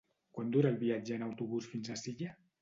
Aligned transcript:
Quant 0.37 0.47
dura 0.55 0.71
el 0.75 0.79
viatge 0.83 1.13
en 1.19 1.27
autobús 1.27 1.69
fins 1.75 1.93
a 1.93 1.99
Silla? 2.05 2.33